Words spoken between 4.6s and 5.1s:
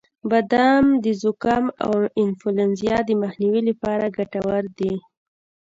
دی.